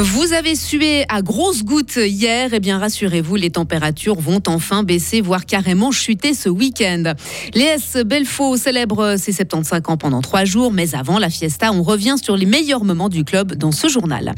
Vous 0.00 0.32
avez 0.32 0.54
sué 0.54 1.04
à 1.08 1.22
grosses 1.22 1.64
gouttes 1.64 1.96
hier, 1.96 2.52
et 2.52 2.58
eh 2.58 2.60
bien 2.60 2.78
rassurez-vous, 2.78 3.34
les 3.34 3.50
températures 3.50 4.20
vont 4.20 4.40
enfin 4.46 4.84
baisser, 4.84 5.20
voire 5.20 5.44
carrément 5.44 5.90
chuter 5.90 6.34
ce 6.34 6.48
week-end. 6.48 7.14
Les 7.54 7.64
S 7.64 7.96
Belfaux 8.06 8.56
célèbrent 8.56 9.16
ses 9.18 9.32
75 9.32 9.82
ans 9.88 9.96
pendant 9.96 10.20
trois 10.20 10.44
jours, 10.44 10.72
mais 10.72 10.94
avant 10.94 11.18
la 11.18 11.30
fiesta, 11.30 11.72
on 11.72 11.82
revient 11.82 12.14
sur 12.22 12.36
les 12.36 12.46
meilleurs 12.46 12.84
moments 12.84 13.08
du 13.08 13.24
club 13.24 13.56
dans 13.56 13.72
ce 13.72 13.88
journal. 13.88 14.36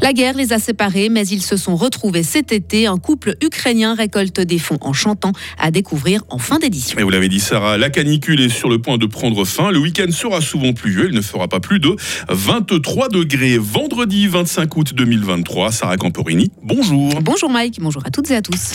La 0.00 0.12
guerre 0.12 0.34
les 0.34 0.52
a 0.52 0.60
séparés, 0.60 1.08
mais 1.08 1.26
ils 1.26 1.42
se 1.42 1.56
sont 1.56 1.74
retrouvés 1.74 2.22
cet 2.22 2.52
été. 2.52 2.86
Un 2.86 2.98
couple 2.98 3.34
ukrainien 3.42 3.96
récolte 3.96 4.38
des 4.40 4.60
fonds 4.60 4.78
en 4.80 4.92
chantant 4.92 5.32
à 5.58 5.72
découvrir 5.72 6.22
en 6.28 6.38
fin 6.38 6.60
d'édition. 6.60 6.96
Et 7.00 7.02
vous 7.02 7.10
l'avez 7.10 7.28
dit, 7.28 7.40
Sarah, 7.40 7.78
la 7.78 7.90
canicule 7.90 8.40
est 8.40 8.48
sur 8.48 8.68
le 8.68 8.80
point 8.80 8.96
de 8.96 9.06
prendre 9.06 9.44
fin. 9.44 9.72
Le 9.72 9.80
week-end 9.80 10.12
sera 10.12 10.40
souvent 10.40 10.72
pluvieux. 10.72 11.08
Il 11.08 11.16
ne 11.16 11.20
fera 11.20 11.48
pas 11.48 11.58
plus 11.58 11.80
de 11.80 11.96
23 12.28 13.08
degrés. 13.08 13.58
Vendredi 13.58 14.28
25 14.28 14.76
août 14.76 14.94
2023. 15.00 15.72
Sarah 15.72 15.96
Camporini, 15.96 16.50
bonjour. 16.62 17.22
Bonjour 17.22 17.48
Mike, 17.48 17.80
bonjour 17.80 18.02
à 18.04 18.10
toutes 18.10 18.30
et 18.30 18.36
à 18.36 18.42
tous. 18.42 18.74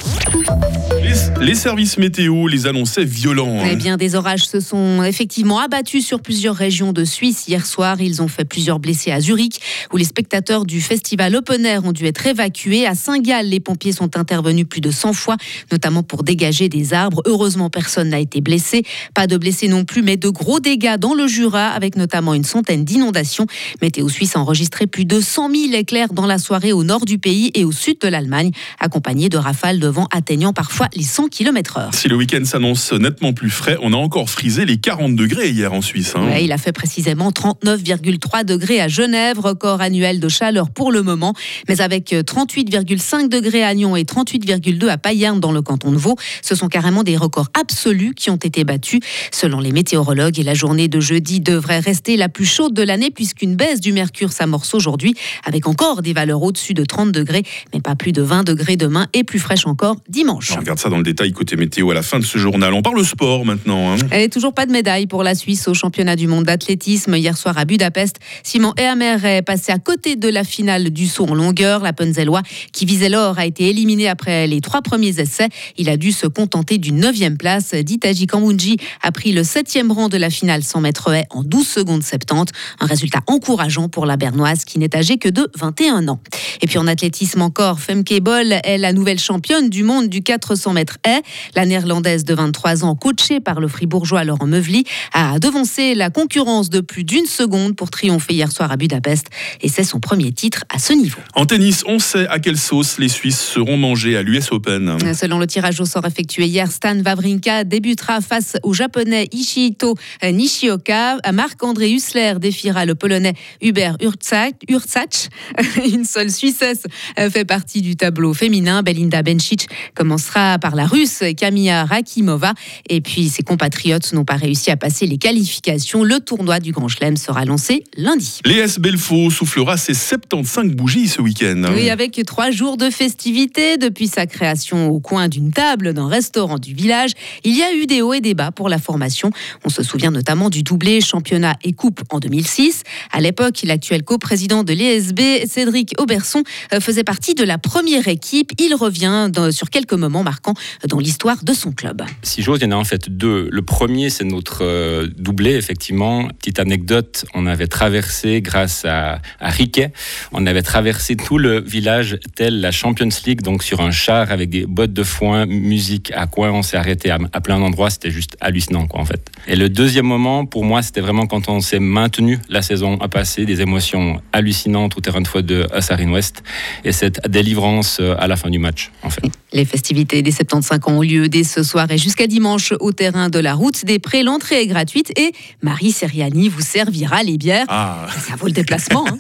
Les, 1.40 1.54
services 1.54 2.00
météo 2.00 2.48
les 2.48 2.66
annonçaient 2.66 3.06
violents. 3.06 3.60
Eh 3.70 3.76
bien, 3.76 3.96
des 3.96 4.16
orages 4.16 4.46
se 4.46 4.60
sont 4.60 5.04
effectivement 5.04 5.60
abattus 5.60 6.04
sur 6.04 6.20
plusieurs 6.20 6.56
régions 6.56 6.94
de 6.94 7.04
Suisse 7.06 7.48
hier 7.48 7.64
soir. 7.64 8.02
Ils 8.02 8.24
ont 8.24 8.28
fait 8.28 8.44
plusieurs 8.44 8.80
blessés 8.80 9.12
à 9.12 9.20
Zurich, 9.20 9.60
où 9.94 9.98
les 9.98 10.04
spectateurs 10.04 10.66
du 10.66 10.82
festival 10.82 11.36
Open 11.36 11.64
Air 11.64 11.86
ont 11.86 11.92
dû 11.92 12.08
être 12.08 12.26
évacués. 12.26 12.88
À 12.88 12.96
Saint-Gall, 12.96 13.46
les 13.46 13.60
pompiers 13.60 13.92
sont 13.92 14.18
intervenus 14.18 14.66
plus 14.68 14.82
de 14.82 14.90
100 14.90 15.14
fois, 15.14 15.38
notamment 15.72 16.02
pour 16.02 16.24
dégager 16.24 16.70
des 16.70 16.96
arbres. 16.96 17.22
Heureusement, 17.26 17.70
personne 17.70 18.10
n'a 18.10 18.20
été 18.20 18.42
blessé. 18.42 18.82
Pas 19.14 19.28
de 19.28 19.38
blessés 19.38 19.68
non 19.68 19.86
plus, 19.86 20.02
mais 20.02 20.18
de 20.18 20.30
gros 20.30 20.60
dégâts 20.60 20.98
dans 20.98 21.14
le 21.14 21.28
Jura, 21.28 21.68
avec 21.68 21.96
notamment 21.96 22.34
une 22.34 22.44
centaine 22.44 22.84
d'inondations. 22.84 23.46
Météo 23.84 24.10
Suisse 24.10 24.36
a 24.36 24.40
enregistré 24.40 24.88
plus 24.88 25.06
de 25.06 25.20
100 25.20 25.52
000 25.52 25.74
éclairs 25.74 26.14
dans 26.16 26.26
la 26.26 26.40
soirée 26.40 26.74
au 26.74 26.84
nord 26.84 27.06
du 27.06 27.20
pays 27.20 27.52
et 27.54 27.64
au 27.64 27.72
sud 27.72 28.00
de 28.02 28.08
l'Allemagne, 28.08 28.52
accompagnés 28.80 29.30
de 29.30 29.38
rafales 29.38 29.80
de 29.80 29.88
vent 29.88 30.08
atteignant 30.12 30.54
parfois 30.54 30.88
les 30.96 31.04
100 31.04 31.28
km/h. 31.30 31.96
Si 31.96 32.08
le 32.08 32.16
week-end 32.16 32.44
s'annonce 32.46 32.92
nettement 32.94 33.34
plus 33.34 33.52
frais, 33.52 33.78
on 33.82 33.94
a 33.94 33.98
encore 33.98 34.30
frisé 34.30 34.66
les 34.66 34.78
40 34.78 35.16
degrés 35.16 35.50
hier 35.50 35.74
en 35.74 35.82
Suisse. 35.82 36.14
Hein. 36.16 36.38
il 36.42 36.52
a 36.52 36.58
fait 36.58 36.72
précisément 36.72 37.30
39,3 37.30 38.44
degrés 38.46 38.82
à 38.82 38.88
Genève, 38.88 39.40
record 39.40 39.82
annuel 39.82 40.20
de 40.20 40.30
chaleur 40.30 40.70
pour 40.72 40.92
le 40.92 41.04
moment, 41.04 41.34
mais 41.68 41.82
avec 41.82 42.12
38,5 42.12 43.30
degrés 43.30 43.64
à 43.64 43.74
Nyon 43.76 43.96
et 43.96 44.04
38,2 44.04 44.88
à 44.88 44.98
Payerne 44.98 45.40
dans 45.40 45.52
le 45.52 45.62
canton 45.62 45.92
de 45.92 45.98
Vaud, 45.98 46.16
ce 46.42 46.56
sont 46.56 46.68
carrément 46.68 47.04
des 47.04 47.18
records 47.18 47.50
absolus 47.60 48.14
qui 48.16 48.30
ont 48.30 48.36
été 48.38 48.64
battus. 48.64 49.02
Selon 49.32 49.60
les 49.60 49.72
météorologues, 49.72 50.40
et 50.40 50.44
la 50.44 50.54
journée 50.54 50.88
de 50.88 51.00
jeudi 51.00 51.40
devrait 51.40 51.80
rester 51.80 52.18
la 52.18 52.30
plus 52.30 52.46
chaude 52.46 52.74
de 52.74 52.84
l'année 52.84 53.12
puisqu'une 53.12 53.56
baisse 53.56 53.80
du 53.80 53.92
mercure 53.92 54.32
s'amorce 54.32 54.74
aujourd'hui 54.74 55.14
avec 55.44 55.68
encore 55.68 56.02
des 56.02 56.05
valeurs 56.14 56.42
au-dessus 56.42 56.74
de 56.74 56.84
30 56.84 57.12
degrés, 57.12 57.44
mais 57.74 57.82
pas 57.82 57.96
plus 57.96 58.12
de 58.12 58.22
20 58.22 58.44
degrés 58.44 58.78
demain 58.78 59.08
et 59.14 59.24
plus 59.24 59.40
fraîche 59.40 59.66
encore 59.68 59.98
dimanche. 60.10 60.52
On 60.56 60.60
regarde 60.60 60.80
ça 60.80 60.90
dans 60.90 60.98
le 60.98 61.04
détail 61.04 61.32
côté 61.32 61.56
météo 61.56 61.92
à 61.92 61.94
la 61.94 62.02
fin 62.02 62.20
de 62.20 62.26
ce 62.26 62.38
journal. 62.38 62.74
On 62.74 62.82
parle 62.82 63.04
sport 63.06 63.46
maintenant. 63.46 63.94
Hein. 63.94 63.98
Et 64.12 64.30
toujours 64.30 64.54
pas 64.54 64.66
de 64.66 64.72
médaille 64.72 65.08
pour 65.08 65.24
la 65.24 65.36
Suisse 65.36 65.68
au 65.68 65.74
championnat 65.74 66.16
du 66.16 66.28
monde 66.28 66.46
d'athlétisme 66.46 67.16
hier 67.16 67.38
soir 67.38 67.58
à 67.58 67.66
Budapest. 67.66 68.18
Simon 68.44 68.74
Ehamer 68.78 69.24
est 69.24 69.42
passé 69.42 69.72
à 69.72 69.80
côté 69.80 70.16
de 70.16 70.30
la 70.30 70.44
finale 70.44 70.90
du 70.90 71.08
saut 71.08 71.26
en 71.26 71.34
longueur. 71.34 71.82
La 71.82 71.94
Penzellois, 71.94 72.42
qui 72.72 72.86
visait 72.86 73.10
l'or, 73.10 73.38
a 73.38 73.46
été 73.46 73.70
éliminé 73.70 74.08
après 74.08 74.48
les 74.48 74.62
trois 74.62 74.82
premiers 74.82 75.20
essais. 75.20 75.50
Il 75.78 75.90
a 75.90 75.98
dû 75.98 76.12
se 76.12 76.28
contenter 76.28 76.78
d'une 76.78 76.98
neuvième 76.98 77.38
place. 77.38 77.74
Ditaji 77.74 78.28
Kambunji 78.28 78.78
a 79.02 79.12
pris 79.12 79.32
le 79.32 79.44
septième 79.44 79.92
rang 79.92 80.10
de 80.10 80.18
la 80.18 80.30
finale 80.30 80.64
100 80.64 80.82
mètres 80.82 81.14
haies 81.14 81.26
en 81.30 81.44
12 81.44 81.68
secondes 81.68 82.04
70. 82.04 82.54
Un 82.80 82.86
résultat 82.86 83.20
encourageant 83.28 83.90
pour 83.90 84.06
la 84.06 84.18
Bernoise 84.18 84.66
qui 84.66 84.80
n'est 84.80 84.96
âgée 84.96 85.18
que 85.18 85.30
de 85.30 85.50
21 85.58 85.95
ans. 86.08 86.20
Et 86.62 86.68
puis 86.68 86.78
en 86.78 86.88
athlétisme 86.88 87.42
encore, 87.42 87.80
Femke 87.80 88.20
Bol 88.22 88.54
est 88.64 88.78
la 88.78 88.94
nouvelle 88.94 89.20
championne 89.20 89.70
du 89.70 89.84
monde 89.84 90.08
du 90.08 90.22
400 90.22 90.74
mètres 90.74 90.98
haies. 91.06 91.22
La 91.56 91.66
néerlandaise 91.66 92.24
de 92.26 92.34
23 92.34 92.84
ans, 92.84 92.96
coachée 92.96 93.40
par 93.40 93.60
le 93.60 93.68
fribourgeois 93.68 94.24
Laurent 94.24 94.48
Meuvely, 94.48 94.84
a 95.14 95.40
devancé 95.40 95.96
la 95.96 96.10
concurrence 96.10 96.70
de 96.70 96.80
plus 96.80 97.04
d'une 97.04 97.26
seconde 97.26 97.76
pour 97.76 97.90
triompher 97.90 98.34
hier 98.34 98.52
soir 98.52 98.72
à 98.72 98.78
Budapest. 98.78 99.28
Et 99.62 99.70
c'est 99.70 99.84
son 99.84 100.00
premier 100.00 100.32
titre 100.32 100.64
à 100.74 100.80
ce 100.80 100.94
niveau. 100.94 101.20
En 101.34 101.46
tennis, 101.46 101.84
on 101.88 102.00
sait 102.00 102.28
à 102.28 102.40
quelle 102.40 102.58
sauce 102.58 102.98
les 103.00 103.10
Suisses 103.10 103.40
seront 103.40 103.78
mangés 103.78 104.18
à 104.18 104.22
l'US 104.22 104.52
Open. 104.52 104.98
Selon 105.14 105.40
le 105.40 105.48
tirage 105.48 105.80
au 105.80 105.86
sort 105.86 106.06
effectué 106.06 106.46
hier, 106.46 106.72
Stan 106.72 106.98
Wawrinka 107.04 107.64
débutera 107.64 108.22
face 108.22 108.58
au 108.64 108.74
japonais 108.74 109.28
Ishihito 109.32 109.96
Nishioka. 110.24 111.18
Marc-André 111.34 111.92
Hussler 111.92 112.34
défiera 112.40 112.86
le 112.86 112.96
polonais 112.96 113.34
Hubert 113.62 113.98
Urtsach. 114.02 115.30
Une 115.94 116.06
seule 116.06 116.32
Suissesse 116.32 116.84
fait 117.30 117.46
partie 117.46 117.82
du 117.82 117.96
tableau 117.96 118.34
féminin. 118.34 118.82
Belinda 118.84 119.22
Bencic 119.22 119.68
commencera 119.94 120.58
par 120.60 120.76
la 120.76 120.86
russe 120.86 121.24
Kamia 121.38 121.86
Rakimova. 121.86 122.54
Et 122.90 123.02
puis 123.02 123.30
ses 123.30 123.44
compatriotes 123.44 124.14
n'ont 124.14 124.26
pas 124.26 124.36
réussi 124.36 124.72
à 124.72 124.78
passer 124.78 125.06
les 125.06 125.18
qualifications. 125.18 126.04
Le 126.04 126.20
tournoi 126.20 126.60
du 126.60 126.72
Grand 126.72 126.88
Chelem 126.88 127.18
sera 127.18 127.46
lancé 127.46 127.84
lundi. 127.98 128.40
L'ES 128.46 128.80
Belfaux 128.80 129.30
soufflera 129.30 129.78
ses 129.78 129.94
75 129.94 130.72
bougies 130.72 131.08
ce 131.08 131.22
week-end. 131.22 131.64
Oui, 131.74 131.90
avec 131.90 132.20
trois 132.26 132.52
jours 132.52 132.78
de 132.78 132.90
festivités 132.90 133.78
depuis 133.78 134.08
sa 134.08 134.26
création 134.26 134.90
au 134.90 135.00
coin 135.00 135.28
d'une 135.28 135.52
table 135.52 135.94
d'un 135.94 136.08
restaurant 136.08 136.58
du 136.58 136.74
village. 136.74 137.12
Il 137.44 137.56
y 137.56 137.64
a 137.64 137.74
eu 137.74 137.86
des 137.86 138.02
hauts 138.02 138.14
et 138.14 138.22
des 138.22 138.34
bas 138.34 138.52
pour 138.52 138.70
la 138.70 138.80
formation. 138.80 139.32
On 139.64 139.70
se 139.70 139.84
souvient 139.84 140.12
notamment 140.12 140.50
du 140.50 140.64
doublé 140.64 141.02
championnat 141.02 141.56
et 141.64 141.74
coupe 141.74 142.02
en 142.10 142.20
2006. 142.20 142.84
À 143.12 143.22
l'époque, 143.22 143.62
l'actuel 143.64 144.04
coprésident 144.04 144.64
de 144.64 144.74
l'ESB, 144.74 145.20
Cédric 145.66 145.96
Auberson, 145.98 146.44
euh, 146.74 146.80
faisait 146.80 147.04
partie 147.04 147.34
de 147.34 147.44
la 147.44 147.58
première 147.58 148.08
équipe. 148.08 148.52
Il 148.60 148.76
revient 148.76 149.32
sur 149.50 149.72
quelques 149.72 149.94
moments 149.94 150.22
marquants 150.22 150.54
dans 150.88 151.00
l'histoire 151.00 151.44
de 151.44 151.54
son 151.54 151.72
club. 151.72 152.04
Si 152.22 152.44
j'ose, 152.44 152.60
il 152.62 152.66
y 152.66 152.68
en 152.68 152.72
a 152.72 152.76
en 152.76 152.84
fait 152.84 153.10
deux. 153.10 153.50
Le 153.52 153.62
premier, 153.64 154.12
c'est 154.12 154.26
notre 154.26 154.64
euh, 154.64 155.08
doublé, 155.18 155.56
effectivement. 155.56 156.28
Petite 156.40 156.60
anecdote, 156.60 157.26
on 157.34 157.48
avait 157.48 157.66
traversé, 157.66 158.42
grâce 158.42 158.86
à, 158.86 159.22
Riquet, 159.42 159.92
on 160.32 160.46
avait 160.46 160.62
traversé 160.62 161.16
tout 161.16 161.40
le 161.40 161.62
village 161.62 162.20
tel 162.36 162.62
la 162.62 162.72
Champions 162.72 163.10
League, 163.26 163.42
donc 163.42 163.64
sur 163.64 163.82
un 163.82 163.92
char 163.92 164.32
avec 164.32 164.50
des 164.52 164.68
bottes 164.68 164.94
de 164.94 165.04
foin, 165.04 165.48
musique 165.48 166.12
à 166.16 166.28
quoi 166.28 166.52
on 166.52 166.62
s'est 166.62 166.78
arrêté 166.78 167.10
à, 167.10 167.18
plein 167.42 167.60
d'endroits. 167.60 167.90
C'était 167.90 168.12
juste 168.12 168.38
hallucinant, 168.40 168.86
quoi, 168.86 169.00
en 169.00 169.06
fait. 169.06 169.32
Et 169.48 169.56
le 169.56 169.70
deuxième 169.70 170.06
moment, 170.06 170.46
pour 170.46 170.64
moi, 170.64 170.84
c'était 170.84 171.02
vraiment 171.02 171.26
quand 171.26 171.50
on 171.50 171.60
s'est 171.60 171.80
maintenu 171.80 172.40
la 172.50 172.62
saison 172.62 173.00
à 173.02 173.08
passer, 173.08 173.46
des 173.46 173.62
émotions 173.62 174.22
hallucinantes 174.32 174.98
au 174.98 175.02
terrain 175.02 175.22
de 175.22 175.28
foot 175.28 175.46
de 175.46 175.55
Assarin 175.72 176.12
West 176.12 176.44
et 176.84 176.92
cette 176.92 177.28
délivrance 177.30 178.00
euh, 178.00 178.16
à 178.18 178.28
la 178.28 178.36
fin 178.36 178.50
du 178.50 178.60
match, 178.60 178.92
en 179.04 179.10
fait. 179.10 179.24
Les 179.56 179.64
festivités 179.64 180.22
des 180.22 180.34
75 180.34 180.80
ans 180.84 180.98
ont 180.98 181.02
lieu 181.02 181.30
dès 181.30 181.46
ce 181.46 181.64
soir 181.64 181.90
et 181.90 181.98
jusqu'à 181.98 182.28
dimanche 182.28 182.74
au 182.82 182.92
terrain 182.92 183.30
de 183.30 183.40
la 183.40 183.54
route 183.54 183.86
des 183.86 184.00
Prés. 184.00 184.22
L'entrée 184.22 184.62
est 184.62 184.68
gratuite 184.68 185.18
et 185.18 185.32
Marie 185.62 185.94
Seriani 185.94 186.50
vous 186.50 186.60
servira 186.60 187.24
les 187.24 187.38
bières. 187.38 187.64
Ah. 187.70 188.06
Ça 188.28 188.36
vaut 188.36 188.48
le 188.48 188.52
déplacement. 188.52 189.06
Hein. 189.08 189.18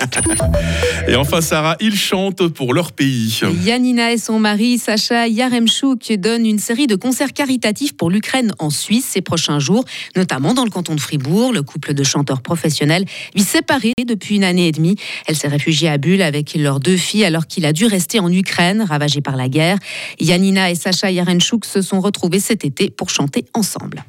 et 1.08 1.16
enfin, 1.16 1.40
Sarah, 1.40 1.78
ils 1.80 1.96
chantent 1.96 2.50
pour 2.50 2.74
leur 2.74 2.92
pays. 2.92 3.40
Yanina 3.64 4.12
et 4.12 4.18
son 4.18 4.38
mari, 4.38 4.78
Sacha 4.78 5.30
Yaremchuk, 5.30 6.12
donnent 6.18 6.46
une 6.46 6.60
série 6.60 6.88
de 6.88 6.98
concerts 6.98 7.32
caritatifs 7.32 7.96
pour 7.96 8.10
l'Ukraine 8.10 8.52
en 8.60 8.70
Suisse 8.70 9.06
ces 9.12 9.22
prochains 9.22 9.60
jours, 9.60 9.86
notamment 10.18 10.54
dans 10.54 10.66
le 10.66 10.70
canton 10.70 10.96
de 10.96 11.00
Fribourg. 11.00 11.54
Le 11.54 11.62
couple 11.62 11.94
de 11.94 12.04
chanteurs 12.04 12.42
professionnels 12.42 13.06
vit 13.36 13.44
séparé 13.44 13.94
depuis 14.06 14.36
une 14.36 14.44
année 14.44 14.68
et 14.68 14.74
demie. 14.74 14.98
Elle 15.28 15.38
s'est 15.38 15.48
réfugiée 15.48 15.88
à 15.88 15.98
Bulle 15.98 16.22
avec 16.22 16.56
leurs 16.56 16.82
deux 16.82 16.98
filles 16.98 17.24
alors 17.24 17.48
qu'il 17.48 17.66
a 17.66 17.72
dû 17.72 17.86
rester 17.86 18.20
en 18.20 18.30
Ukraine, 18.30 18.82
ravagé 18.82 19.22
par 19.22 19.38
la 19.38 19.48
guerre. 19.48 19.78
Yanina 20.26 20.72
et 20.72 20.76
Sacha 20.76 21.12
Yarenchuk 21.12 21.66
se 21.66 21.82
sont 21.82 22.00
retrouvés 22.00 22.40
cet 22.40 22.66
été 22.66 22.90
pour 22.90 23.10
chanter 23.10 23.46
ensemble. 23.54 24.04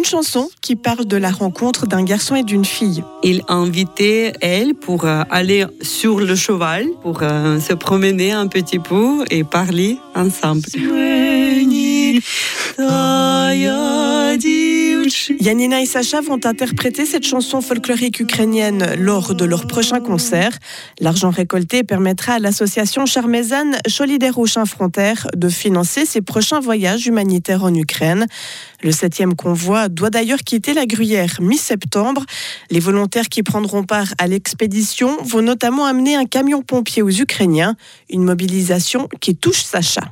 Une 0.00 0.06
chanson 0.06 0.48
qui 0.62 0.76
parle 0.76 1.04
de 1.04 1.18
la 1.18 1.30
rencontre 1.30 1.86
d'un 1.86 2.02
garçon 2.02 2.34
et 2.34 2.42
d'une 2.42 2.64
fille. 2.64 3.04
Il 3.22 3.42
invitait 3.48 4.32
elle 4.40 4.72
pour 4.72 5.04
euh, 5.04 5.24
aller 5.28 5.66
sur 5.82 6.20
le 6.20 6.34
cheval, 6.36 6.86
pour 7.02 7.18
euh, 7.22 7.60
se 7.60 7.74
promener 7.74 8.32
un 8.32 8.46
petit 8.46 8.78
peu 8.78 9.26
et 9.28 9.44
parler 9.44 9.98
ensemble. 10.14 10.62
Yanina 15.40 15.80
et 15.80 15.86
Sacha 15.86 16.20
vont 16.20 16.40
interpréter 16.44 17.06
cette 17.06 17.26
chanson 17.26 17.60
folklorique 17.60 18.20
ukrainienne 18.20 18.94
lors 18.98 19.34
de 19.34 19.44
leur 19.44 19.66
prochain 19.66 20.00
concert. 20.00 20.58
L'argent 21.00 21.30
récolté 21.30 21.82
permettra 21.82 22.34
à 22.34 22.38
l'association 22.38 23.06
charmézane 23.06 23.78
Solidaire 23.86 24.34
Frontières 24.66 25.26
de 25.36 25.48
financer 25.48 26.06
ses 26.06 26.20
prochains 26.20 26.60
voyages 26.60 27.06
humanitaires 27.06 27.64
en 27.64 27.74
Ukraine. 27.74 28.26
Le 28.82 28.92
septième 28.92 29.34
convoi 29.34 29.88
doit 29.88 30.10
d'ailleurs 30.10 30.38
quitter 30.38 30.72
la 30.72 30.86
Gruyère 30.86 31.36
mi-septembre. 31.40 32.24
Les 32.70 32.80
volontaires 32.80 33.28
qui 33.28 33.42
prendront 33.42 33.84
part 33.84 34.14
à 34.18 34.26
l'expédition 34.26 35.16
vont 35.22 35.42
notamment 35.42 35.84
amener 35.84 36.16
un 36.16 36.24
camion 36.24 36.62
pompier 36.62 37.02
aux 37.02 37.10
Ukrainiens, 37.10 37.76
une 38.08 38.24
mobilisation 38.24 39.08
qui 39.20 39.36
touche 39.36 39.62
Sacha. 39.62 40.10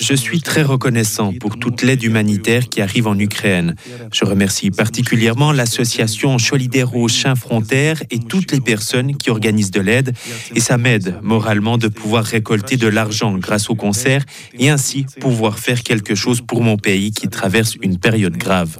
Je 0.00 0.14
suis 0.14 0.40
très 0.42 0.62
reconnaissant 0.62 1.32
pour 1.40 1.58
toute 1.58 1.82
l'aide 1.82 2.02
humanitaire 2.02 2.68
qui 2.68 2.82
arrive 2.82 3.06
en 3.06 3.11
Ukraine. 3.18 3.74
Je 4.12 4.24
remercie 4.24 4.70
particulièrement 4.70 5.52
l'association 5.52 6.38
Solidero 6.38 7.08
Chien 7.08 7.34
Frontières 7.34 8.02
et 8.10 8.18
toutes 8.18 8.52
les 8.52 8.60
personnes 8.60 9.16
qui 9.16 9.30
organisent 9.30 9.70
de 9.70 9.80
l'aide 9.80 10.14
et 10.54 10.60
ça 10.60 10.78
m'aide 10.78 11.18
moralement 11.22 11.78
de 11.78 11.88
pouvoir 11.88 12.24
récolter 12.24 12.76
de 12.76 12.88
l'argent 12.88 13.36
grâce 13.38 13.70
au 13.70 13.74
concert 13.74 14.24
et 14.58 14.70
ainsi 14.70 15.06
pouvoir 15.20 15.58
faire 15.58 15.82
quelque 15.82 16.14
chose 16.14 16.40
pour 16.40 16.62
mon 16.62 16.76
pays 16.76 17.12
qui 17.12 17.28
traverse 17.28 17.76
une 17.82 17.98
période 17.98 18.36
grave. 18.36 18.78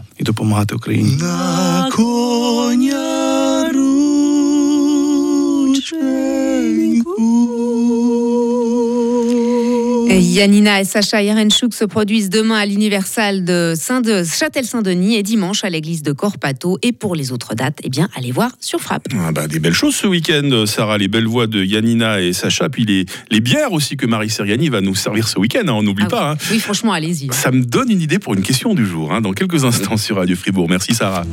Yanina 10.20 10.80
et 10.80 10.84
Sacha 10.84 11.22
Yerenchuk 11.22 11.72
se 11.72 11.84
produisent 11.84 12.28
demain 12.30 12.56
à 12.56 12.66
l'Universal 12.66 13.44
de 13.44 13.74
Châtel-Saint-Denis 13.74 15.16
et 15.16 15.22
dimanche 15.22 15.64
à 15.64 15.70
l'église 15.70 16.02
de 16.02 16.12
Corpato. 16.12 16.78
Et 16.82 16.92
pour 16.92 17.14
les 17.14 17.32
autres 17.32 17.54
dates, 17.54 17.78
eh 17.82 17.88
bien, 17.88 18.08
allez 18.14 18.32
voir 18.32 18.50
sur 18.60 18.80
Frappe. 18.80 19.06
Ah 19.18 19.32
bah, 19.32 19.48
des 19.48 19.58
belles 19.58 19.72
choses 19.72 19.94
ce 19.94 20.06
week-end, 20.06 20.64
Sarah. 20.66 20.98
Les 20.98 21.08
belles 21.08 21.26
voix 21.26 21.46
de 21.46 21.64
Yanina 21.64 22.20
et 22.20 22.32
Sacha. 22.32 22.68
Puis 22.68 22.84
les, 22.84 23.06
les 23.30 23.40
bières 23.40 23.72
aussi 23.72 23.96
que 23.96 24.06
Marie 24.06 24.30
Seriani 24.30 24.68
va 24.68 24.80
nous 24.80 24.94
servir 24.94 25.28
ce 25.28 25.38
week-end. 25.38 25.62
Hein, 25.66 25.72
on 25.72 25.82
n'oublie 25.82 26.04
Ah 26.08 26.10
pas. 26.10 26.30
hein. 26.32 26.36
Oui, 26.50 26.58
franchement, 26.58 26.92
allez-y. 26.92 27.28
Ça 27.32 27.50
me 27.50 27.62
donne 27.64 27.90
une 27.90 28.00
idée 28.00 28.18
pour 28.18 28.34
une 28.34 28.42
question 28.42 28.74
du 28.74 28.86
jour, 28.86 29.12
hein, 29.12 29.20
dans 29.20 29.32
quelques 29.32 29.64
instants 29.64 29.96
sur 29.96 30.16
Radio 30.16 30.36
Fribourg. 30.36 30.68
Merci 30.68 30.94
Sarah. 30.94 31.24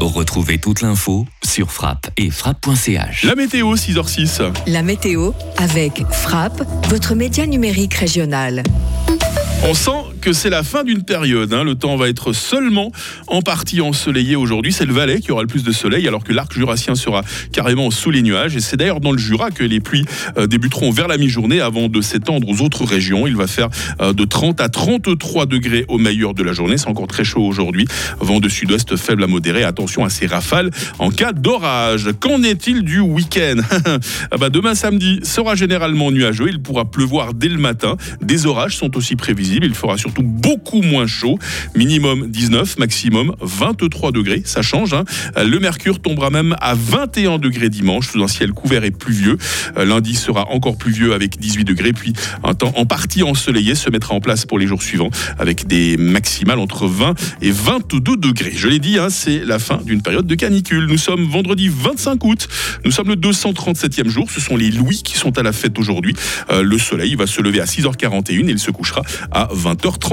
Retrouvez 0.00 0.58
toute 0.58 0.80
l'info 0.80 1.26
sur 1.44 1.72
frappe 1.72 2.08
et 2.16 2.30
frappe.ch. 2.30 3.24
La 3.24 3.34
météo, 3.34 3.74
6h06. 3.74 4.52
La 4.68 4.82
météo 4.82 5.32
avec 5.56 6.04
Frappe, 6.12 6.62
votre 6.88 7.16
média 7.16 7.46
numérique 7.46 7.94
régional. 7.94 8.62
On 9.64 9.74
sent 9.74 10.07
que 10.18 10.32
c'est 10.32 10.50
la 10.50 10.62
fin 10.62 10.84
d'une 10.84 11.02
période. 11.02 11.52
hein. 11.52 11.64
Le 11.64 11.74
temps 11.74 11.96
va 11.96 12.08
être 12.08 12.32
seulement 12.32 12.92
en 13.26 13.42
partie 13.42 13.80
ensoleillé 13.80 14.36
aujourd'hui. 14.36 14.72
C'est 14.72 14.84
le 14.86 14.92
Valais 14.92 15.20
qui 15.20 15.32
aura 15.32 15.42
le 15.42 15.48
plus 15.48 15.64
de 15.64 15.72
soleil, 15.72 16.06
alors 16.08 16.24
que 16.24 16.32
l'arc 16.32 16.52
jurassien 16.52 16.94
sera 16.94 17.22
carrément 17.52 17.90
sous 17.90 18.10
les 18.10 18.22
nuages. 18.22 18.56
Et 18.56 18.60
c'est 18.60 18.76
d'ailleurs 18.76 19.00
dans 19.00 19.12
le 19.12 19.18
Jura 19.18 19.50
que 19.50 19.64
les 19.64 19.80
pluies 19.80 20.04
euh, 20.36 20.46
débuteront 20.46 20.90
vers 20.90 21.08
la 21.08 21.16
mi-journée 21.18 21.60
avant 21.60 21.88
de 21.88 22.00
s'étendre 22.00 22.48
aux 22.48 22.60
autres 22.62 22.84
régions. 22.84 23.26
Il 23.26 23.36
va 23.36 23.46
faire 23.46 23.68
euh, 24.00 24.12
de 24.12 24.24
30 24.24 24.60
à 24.60 24.68
33 24.68 25.46
degrés 25.46 25.84
au 25.88 25.98
meilleur 25.98 26.34
de 26.34 26.42
la 26.42 26.52
journée. 26.52 26.78
C'est 26.78 26.88
encore 26.88 27.06
très 27.06 27.24
chaud 27.24 27.42
aujourd'hui. 27.42 27.86
Vent 28.20 28.40
de 28.40 28.48
sud-ouest 28.48 28.96
faible 28.96 29.24
à 29.24 29.26
modéré. 29.26 29.64
Attention 29.64 30.04
à 30.04 30.10
ces 30.10 30.26
rafales 30.26 30.70
en 30.98 31.10
cas 31.10 31.32
d'orage. 31.32 32.10
Qu'en 32.20 32.42
est-il 32.42 32.82
du 32.82 33.00
week-end? 33.00 33.56
Ah 34.30 34.36
bah, 34.36 34.50
Demain 34.50 34.74
samedi 34.74 35.20
sera 35.22 35.54
généralement 35.54 36.10
nuageux. 36.10 36.46
Il 36.48 36.60
pourra 36.60 36.84
pleuvoir 36.90 37.34
dès 37.34 37.48
le 37.48 37.58
matin. 37.58 37.96
Des 38.20 38.46
orages 38.46 38.76
sont 38.76 38.96
aussi 38.96 39.16
prévisibles. 39.16 39.66
Il 39.66 39.74
fera 39.74 39.96
surtout 40.08 40.22
beaucoup 40.22 40.80
moins 40.82 41.06
chaud. 41.06 41.38
Minimum 41.74 42.28
19, 42.30 42.78
maximum 42.78 43.34
23 43.40 44.10
degrés. 44.12 44.42
Ça 44.44 44.62
change. 44.62 44.94
hein. 44.94 45.04
Le 45.36 45.58
mercure 45.58 46.00
tombera 46.00 46.30
même 46.30 46.56
à 46.60 46.74
21 46.74 47.38
degrés 47.38 47.68
dimanche 47.68 48.08
sous 48.08 48.22
un 48.22 48.28
ciel 48.28 48.52
couvert 48.52 48.84
et 48.84 48.90
pluvieux. 48.90 49.36
Euh, 49.76 49.84
Lundi 49.84 50.14
sera 50.14 50.50
encore 50.50 50.78
pluvieux 50.78 51.12
avec 51.12 51.38
18 51.38 51.64
degrés. 51.64 51.92
Puis 51.92 52.14
un 52.42 52.54
temps 52.54 52.72
en 52.76 52.86
partie 52.86 53.22
ensoleillé 53.22 53.74
se 53.74 53.90
mettra 53.90 54.14
en 54.14 54.20
place 54.20 54.46
pour 54.46 54.58
les 54.58 54.66
jours 54.66 54.82
suivants 54.82 55.10
avec 55.38 55.66
des 55.66 55.96
maximales 55.98 56.58
entre 56.58 56.86
20 56.86 57.14
et 57.42 57.50
22 57.50 58.16
degrés. 58.16 58.52
Je 58.54 58.68
l'ai 58.68 58.78
dit, 58.78 58.98
hein, 58.98 59.10
c'est 59.10 59.44
la 59.44 59.58
fin 59.58 59.78
d'une 59.84 60.00
période 60.00 60.26
de 60.26 60.34
canicule. 60.34 60.86
Nous 60.86 60.98
sommes 60.98 61.24
vendredi 61.24 61.68
25 61.68 62.24
août. 62.24 62.48
Nous 62.84 62.92
sommes 62.92 63.08
le 63.08 63.16
237e 63.16 64.08
jour. 64.08 64.30
Ce 64.30 64.40
sont 64.40 64.56
les 64.56 64.70
Louis 64.70 65.02
qui 65.04 65.18
sont 65.18 65.36
à 65.38 65.42
la 65.42 65.52
fête 65.52 65.78
aujourd'hui. 65.78 66.14
Euh, 66.50 66.62
le 66.62 66.78
soleil 66.78 67.14
va 67.14 67.26
se 67.26 67.42
lever 67.42 67.60
à 67.60 67.64
6h41 67.66 68.48
et 68.48 68.52
il 68.52 68.58
se 68.58 68.70
couchera 68.70 69.02
à 69.32 69.48
20h30. 69.54 69.97